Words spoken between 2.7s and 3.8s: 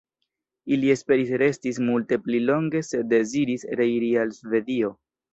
sed deziris